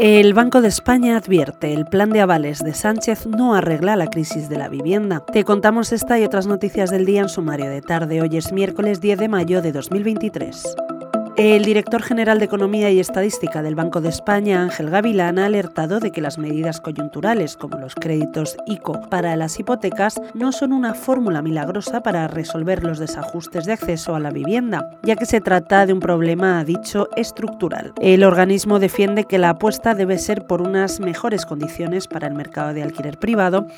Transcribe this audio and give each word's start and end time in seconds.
El 0.00 0.32
Banco 0.32 0.60
de 0.60 0.68
España 0.68 1.16
advierte, 1.16 1.74
el 1.74 1.84
plan 1.84 2.10
de 2.10 2.20
avales 2.20 2.60
de 2.60 2.72
Sánchez 2.72 3.26
no 3.26 3.56
arregla 3.56 3.96
la 3.96 4.06
crisis 4.06 4.48
de 4.48 4.56
la 4.56 4.68
vivienda. 4.68 5.24
Te 5.32 5.42
contamos 5.42 5.90
esta 5.90 6.20
y 6.20 6.24
otras 6.24 6.46
noticias 6.46 6.90
del 6.90 7.04
día 7.04 7.22
en 7.22 7.28
sumario 7.28 7.68
de 7.68 7.82
tarde. 7.82 8.22
Hoy 8.22 8.36
es 8.36 8.52
miércoles 8.52 9.00
10 9.00 9.18
de 9.18 9.28
mayo 9.28 9.60
de 9.60 9.72
2023. 9.72 10.76
El 11.38 11.64
director 11.64 12.02
general 12.02 12.40
de 12.40 12.46
Economía 12.46 12.90
y 12.90 12.98
Estadística 12.98 13.62
del 13.62 13.76
Banco 13.76 14.00
de 14.00 14.08
España, 14.08 14.60
Ángel 14.60 14.90
Gavilán, 14.90 15.38
ha 15.38 15.46
alertado 15.46 16.00
de 16.00 16.10
que 16.10 16.20
las 16.20 16.36
medidas 16.36 16.80
coyunturales, 16.80 17.56
como 17.56 17.78
los 17.78 17.94
créditos 17.94 18.56
ICO 18.66 19.02
para 19.08 19.36
las 19.36 19.60
hipotecas, 19.60 20.20
no 20.34 20.50
son 20.50 20.72
una 20.72 20.94
fórmula 20.94 21.40
milagrosa 21.40 22.02
para 22.02 22.26
resolver 22.26 22.82
los 22.82 22.98
desajustes 22.98 23.66
de 23.66 23.74
acceso 23.74 24.16
a 24.16 24.18
la 24.18 24.30
vivienda, 24.30 24.90
ya 25.04 25.14
que 25.14 25.26
se 25.26 25.40
trata 25.40 25.86
de 25.86 25.92
un 25.92 26.00
problema, 26.00 26.58
ha 26.58 26.64
dicho, 26.64 27.08
estructural. 27.14 27.92
El 28.00 28.24
organismo 28.24 28.80
defiende 28.80 29.22
que 29.22 29.38
la 29.38 29.50
apuesta 29.50 29.94
debe 29.94 30.18
ser 30.18 30.44
por 30.44 30.60
unas 30.60 30.98
mejores 30.98 31.46
condiciones 31.46 32.08
para 32.08 32.26
el 32.26 32.34
mercado 32.34 32.74
de 32.74 32.82
alquiler 32.82 33.16
privado 33.16 33.68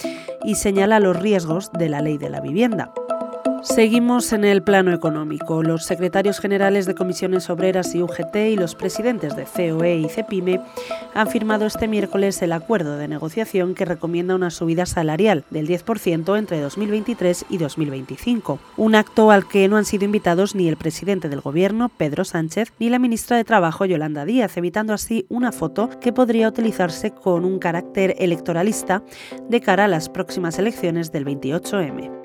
y 0.45 0.55
señala 0.55 0.99
los 0.99 1.21
riesgos 1.21 1.71
de 1.73 1.91
la 1.91 2.01
ley 2.01 2.17
de 2.17 2.31
la 2.31 2.41
vivienda. 2.41 2.91
Seguimos 3.63 4.33
en 4.33 4.45
el 4.45 4.63
plano 4.63 4.93
económico. 4.93 5.63
Los 5.63 5.85
secretarios 5.85 6.41
generales 6.41 6.87
de 6.87 6.95
comisiones 6.95 7.51
obreras 7.51 7.95
y 7.95 8.03
UGT 8.03 8.37
y 8.37 8.57
los 8.57 8.75
presidentes 8.75 9.37
de 9.37 9.45
COE 9.45 9.97
y 9.97 10.09
CEPIME 10.09 10.61
han 11.15 11.29
firmado 11.29 11.67
este 11.67 11.87
miércoles 11.87 12.41
el 12.41 12.53
acuerdo 12.53 12.97
de 12.97 13.07
negociación 13.07 13.75
que 13.75 13.85
recomienda 13.85 14.35
una 14.35 14.51
subida 14.51 14.87
salarial 14.87 15.45
del 15.51 15.69
10% 15.69 16.39
entre 16.39 16.61
2023 16.61 17.45
y 17.51 17.59
2025. 17.59 18.59
Un 18.79 18.95
acto 18.95 19.31
al 19.31 19.47
que 19.47 19.69
no 19.69 19.77
han 19.77 19.85
sido 19.85 20.07
invitados 20.07 20.55
ni 20.55 20.67
el 20.67 20.79
presidente 20.79 21.29
del 21.29 21.43
gobierno, 21.43 21.91
Pedro 21.91 22.25
Sánchez, 22.25 22.73
ni 22.79 22.89
la 22.89 22.99
ministra 22.99 23.37
de 23.37 23.45
Trabajo, 23.45 23.85
Yolanda 23.85 24.25
Díaz, 24.25 24.57
evitando 24.57 24.95
así 24.95 25.27
una 25.29 25.53
foto 25.53 25.91
que 26.01 26.15
podría 26.15 26.49
utilizarse 26.49 27.11
con 27.11 27.45
un 27.45 27.59
carácter 27.59 28.15
electoralista 28.19 29.03
de 29.49 29.61
cara 29.61 29.85
a 29.85 29.89
las 29.89 30.09
próximas 30.09 30.59
elecciones 30.59 31.13
del 31.13 31.27
28M. 31.27 32.20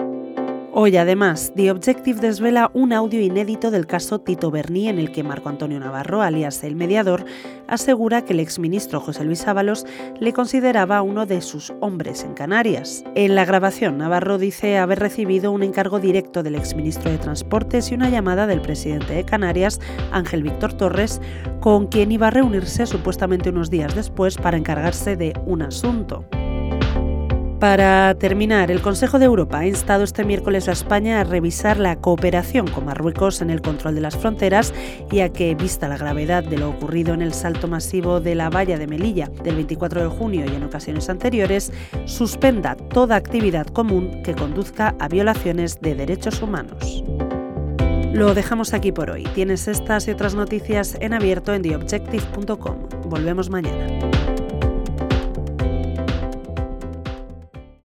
Hoy 0.77 0.97
además, 0.97 1.53
The 1.55 1.71
Objective 1.71 2.19
desvela 2.19 2.69
un 2.73 2.91
audio 2.91 3.21
inédito 3.21 3.71
del 3.71 3.87
caso 3.87 4.19
Tito 4.19 4.51
Berni 4.51 4.89
en 4.89 4.99
el 4.99 5.13
que 5.13 5.23
Marco 5.23 5.47
Antonio 5.47 5.79
Navarro, 5.79 6.21
alias 6.21 6.65
el 6.65 6.75
mediador, 6.75 7.23
asegura 7.65 8.25
que 8.25 8.33
el 8.33 8.41
exministro 8.41 8.99
José 8.99 9.23
Luis 9.23 9.47
Ábalos 9.47 9.85
le 10.19 10.33
consideraba 10.33 11.01
uno 11.01 11.25
de 11.25 11.39
sus 11.39 11.71
hombres 11.79 12.25
en 12.25 12.33
Canarias. 12.33 13.05
En 13.15 13.35
la 13.35 13.45
grabación, 13.45 13.97
Navarro 13.99 14.37
dice 14.37 14.77
haber 14.77 14.99
recibido 14.99 15.53
un 15.53 15.63
encargo 15.63 16.01
directo 16.01 16.43
del 16.43 16.55
exministro 16.55 17.09
de 17.09 17.19
Transportes 17.19 17.89
y 17.89 17.95
una 17.95 18.09
llamada 18.09 18.45
del 18.45 18.59
presidente 18.59 19.13
de 19.13 19.23
Canarias, 19.23 19.79
Ángel 20.11 20.43
Víctor 20.43 20.73
Torres, 20.73 21.21
con 21.61 21.87
quien 21.87 22.11
iba 22.11 22.27
a 22.27 22.31
reunirse 22.31 22.85
supuestamente 22.85 23.47
unos 23.47 23.69
días 23.69 23.95
después 23.95 24.35
para 24.35 24.57
encargarse 24.57 25.15
de 25.15 25.39
un 25.45 25.61
asunto. 25.61 26.25
Para 27.59 28.14
terminar, 28.16 28.70
el 28.70 28.81
Consejo 28.81 29.17
de 29.17 29.25
Europa 29.25 29.59
ha 29.59 29.67
instado 29.67 30.03
este 30.03 30.25
miércoles 30.25 30.67
a 30.67 30.73
España 30.73 31.22
a 31.22 31.23
revisar 31.23 31.78
la 31.78 31.95
cooperación 31.95 32.67
con 32.67 32.86
Marruecos 32.86 33.42
en 33.42 33.50
el 33.50 33.61
control 33.61 33.95
de 33.95 34.02
las 34.02 34.17
fronteras 34.17 34.73
y 35.09 35.22
a 35.22 35.31
que, 35.31 35.56
vista 35.56 35.88
la 35.88 35.98
gravedad 35.98 36.44
de 36.44 36.58
lo 36.58 36.70
ocurrido 36.70 37.14
en 37.14 37.22
el 37.22 37.33
salto 37.33 37.70
masivo 37.70 38.20
de 38.20 38.36
la 38.36 38.50
valla 38.50 38.78
de 38.78 38.88
Melilla 38.88 39.31
del 39.44 39.56
24 39.56 40.03
de 40.03 40.09
junio 40.09 40.45
y 40.45 40.53
en 40.53 40.64
ocasiones 40.64 41.09
anteriores, 41.09 41.72
suspenda 42.06 42.76
toda 42.76 43.16
actividad 43.16 43.67
común 43.67 44.22
que 44.23 44.36
conduzca 44.36 44.94
a 45.00 45.08
violaciones 45.08 45.80
de 45.80 45.95
derechos 45.95 46.42
humanos. 46.42 47.03
Lo 48.11 48.33
dejamos 48.33 48.73
aquí 48.73 48.92
por 48.92 49.09
hoy. 49.11 49.23
Tienes 49.33 49.67
estas 49.67 50.08
y 50.08 50.11
otras 50.11 50.36
noticias 50.36 50.98
en 51.00 51.14
abierto 51.14 51.53
en 51.53 51.61
theobjective.com. 51.61 52.89
Volvemos 53.09 53.50
mañana. 53.50 54.14